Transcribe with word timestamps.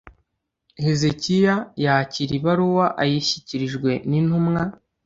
Hezekiya 0.83 1.55
yakira 1.83 2.31
ibaruwa 2.39 2.85
ayishyikirijwe 3.03 3.91
n’intumwa, 4.09 4.61